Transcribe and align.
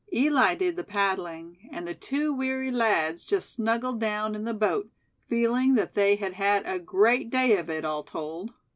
Eli 0.11 0.55
did 0.55 0.77
the 0.77 0.83
paddling, 0.83 1.69
and 1.71 1.87
the 1.87 1.93
two 1.93 2.33
weary 2.33 2.71
lads 2.71 3.23
just 3.23 3.53
snuggled 3.53 3.99
down 3.99 4.33
in 4.33 4.45
the 4.45 4.51
boat, 4.55 4.89
feeling 5.27 5.75
that 5.75 5.93
they 5.93 6.15
had 6.15 6.33
had 6.33 6.65
a 6.65 6.79
great 6.79 7.29
day 7.29 7.55
of 7.55 7.69
it, 7.69 7.85
all 7.85 8.01
told. 8.01 8.51